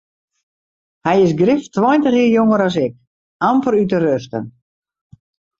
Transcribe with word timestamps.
Hy 1.07 1.13
is 1.25 1.33
grif 1.41 1.67
tweintich 1.75 2.17
jier 2.19 2.31
jonger 2.37 2.63
as 2.67 2.75
ik, 2.85 2.93
amper 3.49 3.77
út 3.81 3.89
de 3.93 3.99
ruften. 4.05 4.45